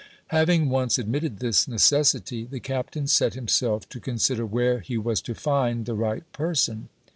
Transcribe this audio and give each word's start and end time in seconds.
Having 0.29 0.69
once 0.69 0.97
admitted 0.97 1.37
this 1.37 1.67
necessity, 1.67 2.43
the 2.43 2.59
Captain 2.59 3.05
set 3.05 3.35
himself 3.35 3.87
to 3.89 3.99
consider 3.99 4.47
where 4.47 4.79
he 4.79 4.97
was 4.97 5.21
to 5.21 5.35
find 5.35 5.85
the 5.85 5.93
right 5.93 6.23
person. 6.33 6.89